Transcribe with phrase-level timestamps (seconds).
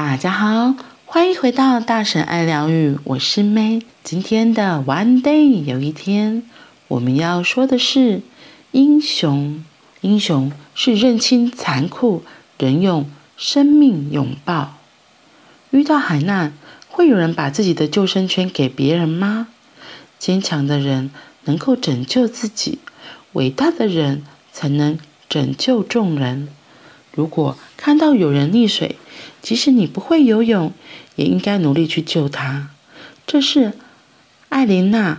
[0.00, 3.82] 大家好，欢迎回到大神爱疗愈，我是 May。
[4.04, 6.48] 今天的 One Day 有一天，
[6.86, 8.22] 我们要说的是
[8.70, 9.64] 英雄。
[10.02, 12.22] 英雄是认清残酷，
[12.58, 14.76] 仍用生命拥抱。
[15.72, 16.52] 遇到海难，
[16.88, 19.48] 会有人把自己的救生圈给别人吗？
[20.20, 21.10] 坚强的人
[21.42, 22.78] 能够拯救自己，
[23.32, 24.22] 伟大的人
[24.52, 24.96] 才能
[25.28, 26.48] 拯救众人。
[27.12, 28.94] 如果看到有人溺水，
[29.42, 30.72] 即使你不会游泳，
[31.16, 32.70] 也应该努力去救他。
[33.26, 33.72] 这是
[34.48, 35.14] 艾琳娜·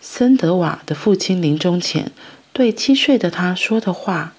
[0.00, 2.12] 森德瓦的父亲临终前
[2.52, 4.34] 对七岁的他说的话。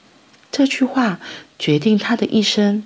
[0.51, 1.19] 这句话
[1.57, 2.83] 决定他的一生，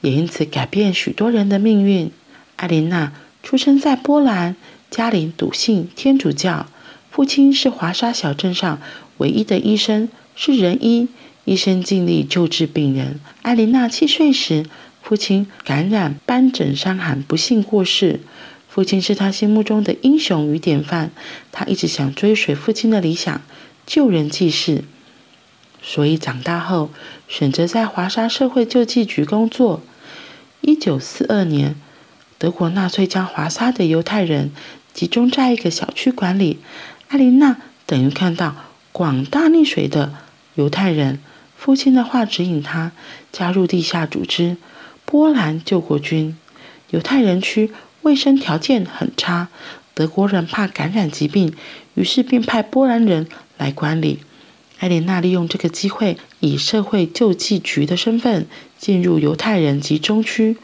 [0.00, 2.10] 也因此改变许多人的命运。
[2.56, 4.56] 艾琳娜出生在波兰，
[4.90, 6.66] 家里笃信天主教，
[7.10, 8.80] 父亲是华沙小镇上
[9.18, 11.08] 唯一的医生，是仁医，
[11.44, 13.20] 一生尽力救治病人。
[13.42, 14.66] 艾琳娜七岁时，
[15.06, 18.20] 父亲感染斑疹伤寒，不幸过世。
[18.70, 21.10] 父亲是他心目中的英雄与典范，
[21.52, 23.42] 他一直想追随父亲的理想，
[23.84, 24.82] 救人济世。
[25.82, 26.90] 所以长大后
[27.28, 29.82] 选择在华沙社会救济局工作。
[30.62, 31.76] 一九四二年，
[32.38, 34.52] 德国纳粹将华沙的犹太人
[34.94, 36.60] 集中在一个小区管理。
[37.08, 38.56] 艾琳娜等于看到
[38.90, 40.14] 广大溺水的
[40.54, 41.20] 犹太人。
[41.58, 42.92] 父亲的话指引他
[43.30, 44.56] 加入地下组织。
[45.04, 46.36] 波兰救国军，
[46.90, 47.70] 犹太人区
[48.02, 49.48] 卫生条件很差，
[49.94, 51.54] 德国人怕感染疾病，
[51.94, 54.20] 于是便派波兰人来管理。
[54.80, 60.56] 艾琳娜利用这个机会，以社会救济局的身份进入犹太人集中区，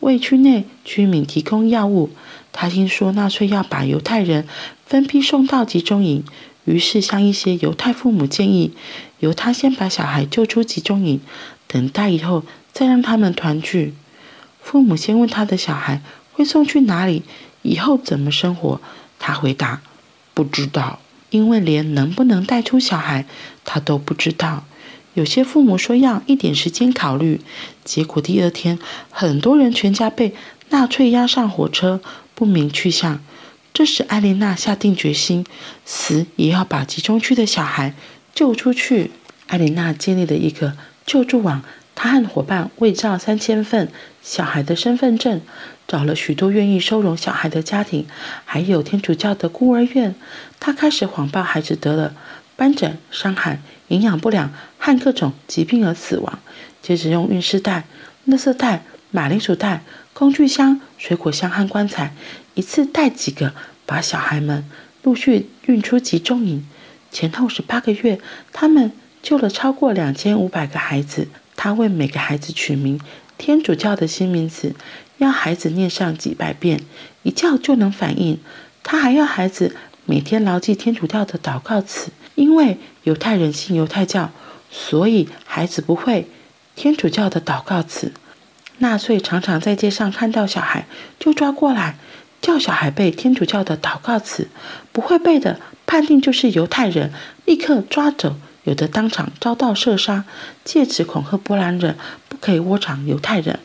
[0.00, 2.10] 为区内居民提供药物。
[2.50, 4.48] 她听说纳粹要把犹太人
[4.86, 6.24] 分批送到集中营，
[6.64, 8.72] 于是向一些犹太父母建议，
[9.20, 11.20] 由她先把小孩救出集中营，
[11.68, 12.42] 等待以后。
[12.70, 13.92] 再让他们团聚。
[14.62, 16.00] 父母先问他的小孩
[16.32, 17.24] 会送去哪里，
[17.62, 18.80] 以后怎么生活。
[19.18, 19.82] 他回答
[20.32, 21.00] ：“不知道，
[21.30, 23.26] 因为连能不能带出小孩，
[23.64, 24.64] 他都不知道。”
[25.14, 27.40] 有些父母说要一点时间考虑，
[27.82, 28.78] 结果第二天，
[29.10, 30.36] 很多人全家被
[30.68, 32.00] 纳粹押上火车，
[32.36, 33.20] 不明去向。
[33.74, 35.44] 这时，艾琳娜下定决心，
[35.84, 37.94] 死也要把集中区的小孩
[38.32, 39.10] 救出去。
[39.48, 40.76] 艾琳娜建立了一个
[41.08, 41.64] 救助网。
[42.00, 43.88] 他和伙伴伪造三千份
[44.22, 45.40] 小孩的身份证，
[45.88, 48.06] 找了许多愿意收容小孩的家庭，
[48.44, 50.14] 还有天主教的孤儿院。
[50.60, 52.14] 他开始谎报孩子得了
[52.54, 56.38] 斑疹、伤寒、营养不良和各种疾病而死亡，
[56.80, 57.86] 接着用运尸袋、
[58.28, 59.82] 垃圾袋、马铃薯袋、
[60.12, 62.14] 工具箱、水果箱和棺材，
[62.54, 63.54] 一次带几个，
[63.84, 64.64] 把小孩们
[65.02, 66.64] 陆续运出集中营。
[67.10, 68.20] 前后十八个月，
[68.52, 68.92] 他们
[69.28, 71.28] 救了超过两千五百个孩子。
[71.54, 72.98] 他为每个孩子取名
[73.36, 74.74] 天主教的新名字，
[75.18, 76.80] 要孩子念上几百遍，
[77.24, 78.40] 一叫就能反应。
[78.82, 84.30] 他还要孩子每天牢记天主教的祷告词，因为犹太人信犹太教，
[84.70, 86.26] 所以孩子不会
[86.74, 88.14] 天主教的祷告词。
[88.78, 90.86] 纳粹常常在街上看到小孩
[91.20, 91.98] 就抓过来，
[92.40, 94.48] 叫小孩背天主教的祷告词，
[94.90, 97.12] 不会背的判定就是犹太人，
[97.44, 98.36] 立刻抓走。
[98.68, 100.26] 有的当场遭到射杀，
[100.62, 101.96] 借此恐吓波兰人
[102.28, 103.60] 不可以窝藏犹太人。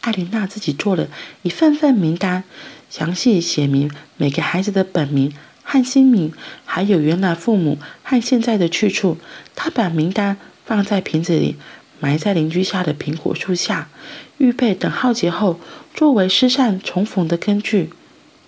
[0.00, 1.06] 艾琳娜自己做了
[1.42, 2.44] 一份份名单，
[2.88, 6.32] 详细写明每个孩子的本名和新名，
[6.64, 9.18] 还有原来父母和现在的去处。
[9.54, 11.56] 她把名单放在瓶子里，
[12.00, 13.90] 埋在邻居家的苹果树下，
[14.38, 15.60] 预备等浩劫后
[15.92, 17.90] 作为失散重逢的根据。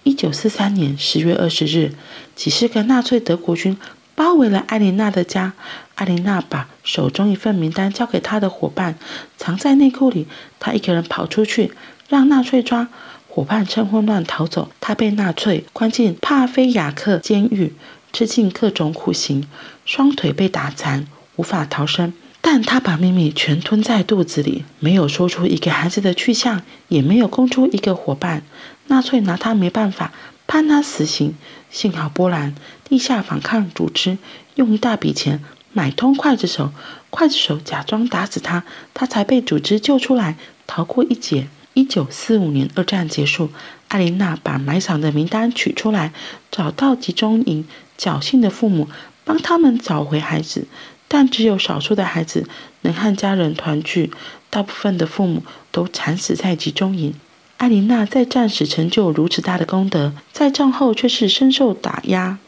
[0.02, 1.92] 一九四三年十月二十日，
[2.34, 3.76] 几十个纳粹德国军。
[4.20, 5.54] 包围了艾琳娜的家，
[5.94, 8.97] 艾琳娜把手中一份名单交给她的伙伴，
[9.38, 10.26] 藏在内裤里。
[10.58, 11.72] 她一个人跑出去，
[12.10, 12.88] 让纳粹抓。
[13.26, 17.72] 伙伴趁混乱逃走，她被纳粹关进帕菲亚克监狱，
[18.12, 19.48] 吃尽各种苦刑，
[19.86, 22.12] 双腿被打残，无法逃生。
[22.42, 28.42] 但她把秘密全吞在肚子里，没有说出一个孩子的去向，也没有供出一个伙伴。
[28.91, 30.13] 纳粹拿他没办法。
[30.48, 31.37] 判他死刑，
[31.71, 34.19] 幸好波兰地下反抗组织
[34.57, 36.72] 用一大笔钱买通刽子手，
[37.13, 41.47] 刽子手假装打死他，他才被组织救出来，逃过一劫。
[41.75, 43.53] 一九四五年，二战结束，
[43.87, 46.13] 艾琳娜把埋藏的名单取出来，
[46.51, 47.65] 找到集中营
[47.97, 48.89] 侥幸的父母，
[49.22, 50.66] 帮他们找回孩子，
[51.07, 52.48] 但只有少数的孩子
[52.81, 54.10] 能和家人团聚，
[54.51, 57.15] 大部分的父母都惨死在集中营。
[57.60, 62.39] 艾琳娜在战时成就如此大的功德，在战后却是深受打压，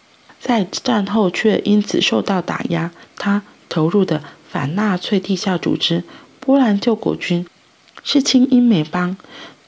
[0.40, 2.90] 在战后却因此受到打压。
[3.18, 6.02] 她投入的反纳粹地下组织
[6.40, 7.46] 波兰救国军
[8.02, 9.18] 是亲英美邦，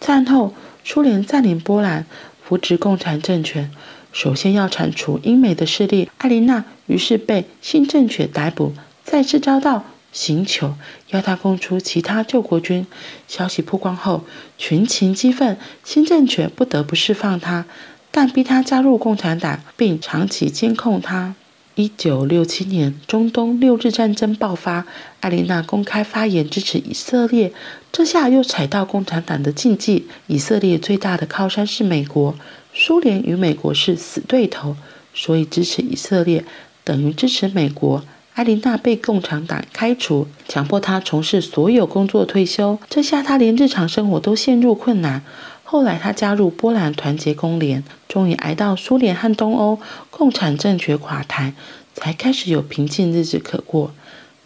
[0.00, 2.06] 战后，苏联占领波兰，
[2.43, 3.70] 扶植共产政权，
[4.14, 6.08] 首先要铲除英美的势力。
[6.17, 8.73] 艾琳娜于是被新政权逮捕，
[9.05, 10.75] 再次遭到刑求，
[11.11, 12.87] 要他供出其他救国军。
[13.28, 14.25] 消息曝光后，
[14.56, 17.66] 群情激愤，新政权不得不释放他，
[18.11, 21.34] 但逼他加入共产党，并长期监控他。
[21.75, 24.87] 一九六七年，中东六日战争爆发，
[25.19, 27.52] 艾琳娜公开发言支持以色列，
[27.90, 30.06] 这下又踩到共产党的禁忌。
[30.28, 32.37] 以色列最大的靠山是美国，
[32.72, 34.76] 苏联与美国是死对头，
[35.12, 36.44] 所以支持以色列
[36.84, 38.05] 等于支持美国。
[38.34, 45.22] 艾琳娜被共产党开除，强迫她从事所有工作退休，这下她连日常生活都陷入困难。
[45.62, 49.78] 后来，他加入波兰团结工联，终于挨到苏联和东欧
[50.10, 51.54] 共产政权垮台，
[51.94, 53.92] 才开始有平静日子可过。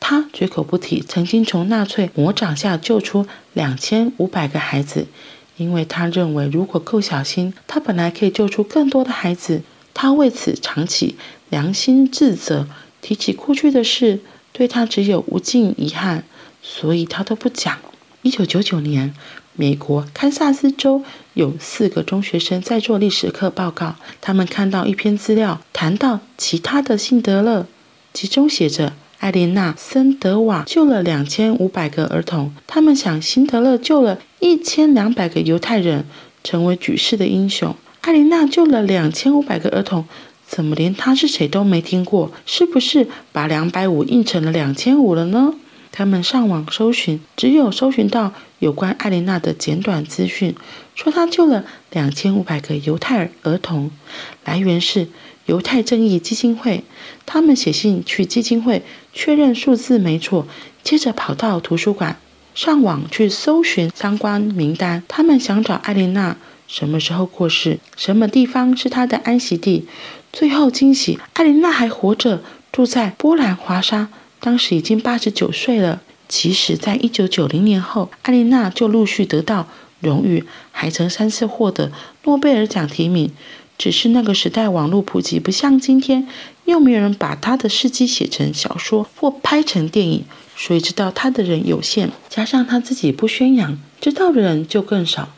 [0.00, 5.06] 他绝口不提曾经从纳粹魔掌下救出两千五百个孩子，
[5.56, 9.62] 因为他认为如果够小心，他本来可以救出更多的孩子。
[9.92, 11.16] 他为此常起
[11.50, 12.68] 良心自责，
[13.00, 14.20] 提起过去的事，
[14.52, 16.24] 对他只有无尽遗憾，
[16.62, 17.78] 所以他都不讲。
[18.22, 19.14] 一九九九年。
[19.60, 21.02] 美国堪萨斯州
[21.34, 27.66] 有四个中学生在做历史课报告，他们看到一篇资料，谈到其他的辛德勒，
[28.14, 32.54] 其中写着艾琳娜·森德瓦救了两千五百个儿童。
[32.68, 36.04] 他们想，辛德勒救了一千两百个犹太人，
[36.44, 37.74] 成为举世的英雄。
[38.02, 40.04] 艾琳娜救了两千五百个儿童，
[40.48, 42.32] 怎么连她是谁都没听过？
[42.46, 45.52] 是不是把两百五印成了两千五了呢？
[45.92, 50.54] 他们上网搜寻，只有搜寻到有关艾琳娜的简短资讯，
[50.94, 53.90] 说她救了两千五百个犹太儿童，
[54.44, 55.08] 来源是
[55.46, 56.84] 犹太正义基金会。
[57.26, 60.46] 他们写信去基金会确认数字没错，
[60.82, 62.18] 接着跑到图书馆，
[62.54, 65.02] 上网去搜寻相关名单。
[65.08, 66.36] 他们想找艾琳娜
[66.68, 69.88] 什么时候过世，什么地方是他的安息地。
[70.32, 74.08] 最后惊喜，艾琳娜还活着，住在波兰华沙。
[74.38, 76.02] 当时已经八十九岁了。
[76.28, 79.66] 其实，在一九九零年后，艾琳娜就陆续得到
[80.00, 81.90] 荣誉，还曾三次获得
[82.24, 83.32] 诺贝尔奖提名。
[83.78, 86.28] 只是那个时代网络普及不像今天，
[86.66, 90.24] 又没有人把她的事迹写成小说或拍成电影，
[90.54, 92.10] 所以知道她的人有限。
[92.28, 95.30] 加上她自己不宣扬，知道的人就更少。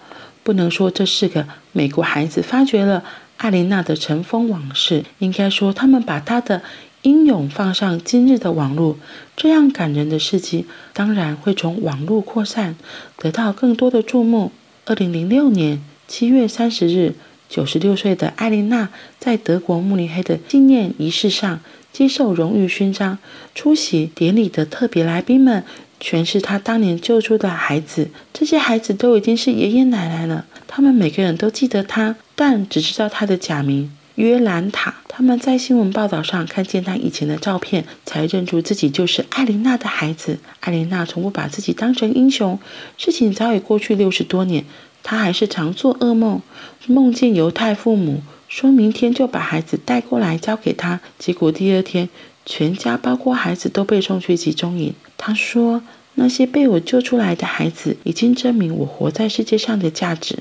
[0.43, 3.05] 不能说这是个美国孩子发掘了
[3.37, 6.63] 艾琳娜的尘封往事，应该说他们把她的。
[7.03, 8.99] 英勇放上今日的网络，
[9.35, 12.77] 这样感人的事迹当然会从网络扩散，
[13.17, 14.53] 得到更多的注目。
[14.85, 17.15] 二零零六年七月三十日，
[17.49, 21.61] 九十六岁的艾琳娜在德国慕尼黑的纪念仪式上
[21.91, 23.17] 接受荣誉勋章。
[23.55, 25.65] 出席典礼的特别来宾们
[26.00, 30.47] 全是他当年救出的孩子，这些孩子都已经是爷爷奶奶了。
[30.67, 33.93] 他们每个人都记得他，但只知道他的假名。
[34.17, 40.38] 约兰塔，他们在新闻报道上看见他以前的照片，才认出自己就是艾琳娜的孩子。
[40.61, 42.58] 艾琳娜从不把自己当成英雄。
[42.99, 44.64] 事情早已过去六十多年，
[45.03, 46.43] 她还是常做噩梦，
[46.87, 52.08] 梦见犹太父母说明天就把孩子带过来交给他，结果第二天
[52.44, 54.93] 全家包括孩子都被送去集中营。
[55.22, 55.82] 他说
[56.17, 60.39] ：“那些被我救出来的孩子已经证明我活在世界上的价值。”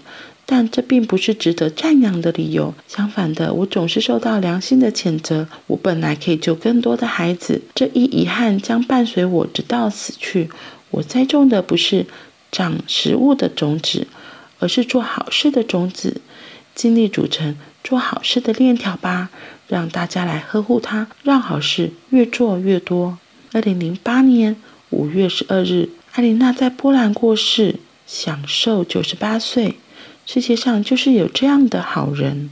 [0.51, 2.73] 但这并不是值得赞扬的理由。
[2.87, 5.47] 相反的，我总是受到良心的谴责。
[5.67, 10.49] 我本来可以救更多的孩子，这一遗憾将伴随我直到死去。
[10.89, 12.07] 我栽种的不是
[12.51, 14.07] 长食物的种子，
[14.57, 16.21] 而是做好事的种子。
[16.73, 19.29] 尽力组成做好事的链条吧，
[19.67, 23.19] 让大家来呵护它，让好事越做越多。
[23.51, 24.55] 二零零八年
[24.91, 29.79] 五月十二日，艾琳娜在波兰过世，享寿九十八岁。
[30.27, 32.51] 世界上就是有这样的好人。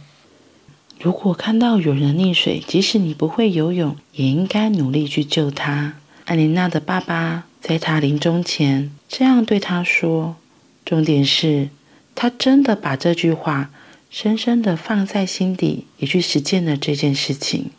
[1.00, 5.94] 如果看到有人溺水，即使你不会游泳，也应该努力去救他。
[6.26, 10.36] 艾琳娜的爸爸在他临终前这样对他说。
[10.84, 11.70] 重点是，
[12.16, 13.70] 他真的把这句话
[14.10, 17.70] 深深的放在心底，也去实践了这件事情。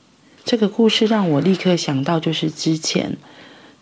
[0.48, 3.18] 这个故事让我立刻想到，就是之前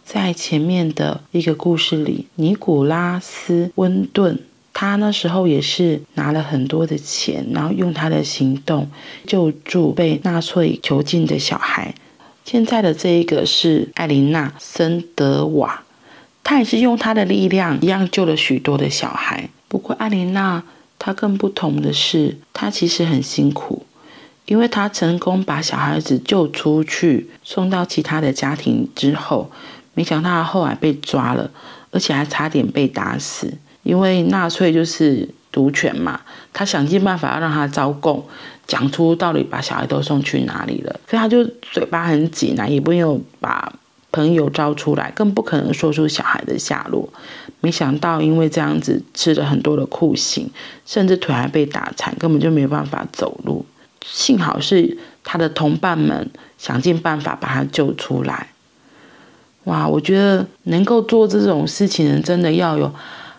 [0.05, 4.41] 在前面的一个故事里，尼古拉斯温顿。
[4.73, 8.91] 他那时候也是拿了很多的钱，然后用他的行动
[9.29, 11.95] 救助被纳粹囚禁的小孩。
[12.45, 15.85] 现在的这一个是艾琳娜·森德瓦，
[16.43, 19.49] 她也是用她的力量一样救了许多的小孩。
[19.69, 20.65] 不过艾琳娜
[20.99, 23.87] 她更不同的是，她其实很辛苦，
[24.47, 29.51] 因为他成功把小孩子救出去，送到其他的家庭之后，
[29.95, 31.51] 没想到她后来被抓了，
[31.91, 33.53] 而且还差点被打死。
[33.83, 36.21] 因为纳粹就是毒权嘛，
[36.53, 38.25] 他想尽办法要让他招供，
[38.67, 40.99] 讲出到底把小孩都送去哪里了。
[41.09, 43.73] 所以他就嘴巴很紧啊，也不用把
[44.11, 47.09] 朋友招出来，更不可能说出小孩的下落。
[47.61, 50.51] 没想到因为这样子吃了很多的酷刑，
[50.85, 53.65] 甚至腿还被打残，根本就没有办法走路。
[54.11, 58.49] 幸好是他的同伴们想尽办法把他救出来。
[59.65, 62.95] 哇，我觉得能够做这种事情人，真的要有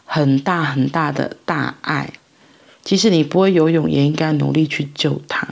[0.06, 2.12] 很大很大的大爱。
[2.84, 5.48] 即使你不会游泳，也应该努力去救他，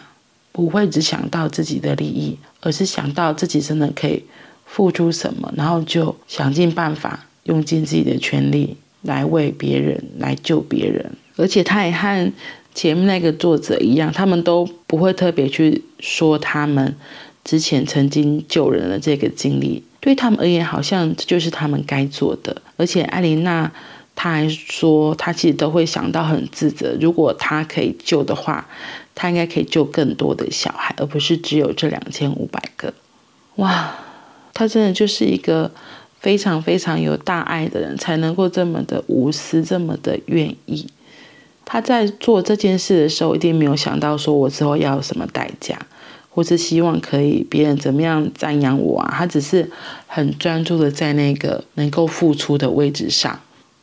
[0.51, 4.23] 不会只想到自己的利益，而是想到自己真的可以
[4.65, 11.11] 付出什么，然后就想尽办法，用尽自己的全力来为别人，来救别人。
[11.35, 12.31] 而且他也和
[12.73, 16.95] 前面那个作者一样，他们都不会特别去说他们
[17.43, 19.83] 之前曾经救人的这个经历。
[19.99, 22.61] 对他们而言，好像这就是他们该做的。
[22.77, 23.71] 而且艾琳娜，
[24.13, 26.95] 她还说，她其实都会想到很自责。
[27.01, 28.67] 如果她可以救的话，
[29.15, 32.93] 她应该可以救更多的小孩，而不是只有这两千五百个。
[33.55, 33.95] 哇，
[34.53, 35.71] 她真的就是一个
[36.19, 40.85] 非常非常有大爱的人，才能够这么的无私，这么的愿意。
[41.65, 45.77] 他在做这件事的时候，一定没有想到说我之后要什么代价。
[46.29, 49.15] 或是希望可以别人怎么样赞扬我啊？
[49.19, 49.71] 他只是
[50.05, 53.39] 很专注的在那个能够付出的位置上，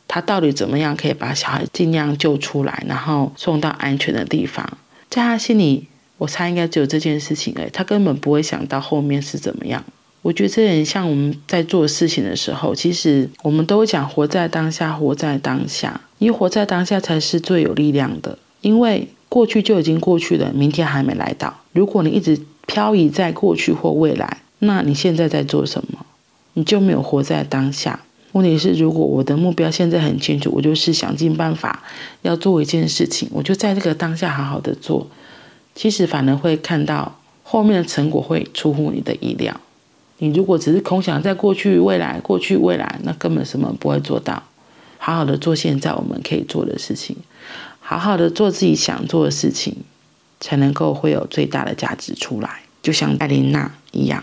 [0.07, 4.77] 他到底怎么样可以把小孩尽量救出来，然后送到安全的地方？
[5.09, 9.83] 在他心里，我猜应该只有这件事情而已，他根本不会想到后面是怎么样。
[10.23, 19.09] 我觉得这点像我们在做事情的时候，其实我们都讲活在当下，活在当下，因为活在当下才是最有力量的，因为。
[19.33, 21.63] 过去就已经过去了，明天还没来到。
[21.73, 26.05] 如果你一直漂移在过去或未来，那你现在在做什么？
[26.53, 28.01] 你就没有活在当下。
[28.33, 31.83] 问题是，如果我的目标现在很清楚，我就是想尽办法
[32.21, 35.07] 要做一件事情，我就在这个当下好好的做。
[35.75, 39.59] 其实反而会看到后面的成果会出乎你的意料。
[40.23, 44.41] 你如果只是空想在过去、未来、过去、未来，那根本什么不会做到。
[44.97, 47.17] 好好的做现在我们可以做的事情。
[47.81, 49.79] 好好的做自己想做的事情，
[50.39, 54.23] 才能够会有最大的价值出来，就像艾琳娜一样。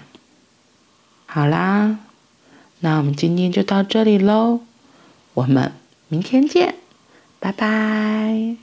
[1.26, 2.00] 好啦，
[2.80, 4.62] 那我们今天就到这里喽，
[5.34, 5.74] 我们
[6.08, 6.76] 明天见，
[7.42, 8.56] 拜拜。